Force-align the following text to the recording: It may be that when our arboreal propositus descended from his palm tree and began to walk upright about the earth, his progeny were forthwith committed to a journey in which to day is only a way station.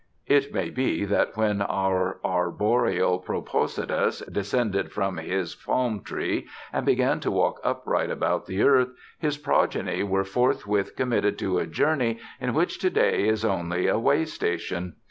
It 0.25 0.51
may 0.51 0.71
be 0.71 1.05
that 1.05 1.37
when 1.37 1.61
our 1.61 2.19
arboreal 2.25 3.19
propositus 3.19 4.21
descended 4.31 4.91
from 4.91 5.17
his 5.17 5.53
palm 5.53 6.01
tree 6.01 6.47
and 6.73 6.87
began 6.87 7.19
to 7.19 7.29
walk 7.29 7.59
upright 7.63 8.09
about 8.09 8.47
the 8.47 8.63
earth, 8.63 8.89
his 9.19 9.37
progeny 9.37 10.01
were 10.01 10.23
forthwith 10.23 10.95
committed 10.95 11.37
to 11.37 11.59
a 11.59 11.67
journey 11.67 12.17
in 12.39 12.55
which 12.55 12.79
to 12.79 12.89
day 12.89 13.27
is 13.27 13.45
only 13.45 13.85
a 13.85 13.99
way 13.99 14.25
station. 14.25 14.95